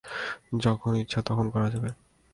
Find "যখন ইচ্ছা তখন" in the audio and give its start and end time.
0.59-1.45